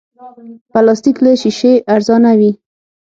[0.73, 2.51] پلاستيک له شیشې ارزانه وي.